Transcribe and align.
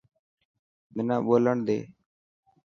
منا 0.93 1.15
ٻولڻ 1.25 1.57
ڏي. 1.67 1.79